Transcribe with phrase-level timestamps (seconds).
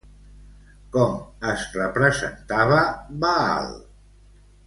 [0.95, 1.19] Com
[1.49, 2.79] es representava
[3.25, 3.71] Baal?